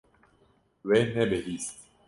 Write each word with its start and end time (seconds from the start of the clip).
We 0.87 0.97
nebihîst. 1.13 1.77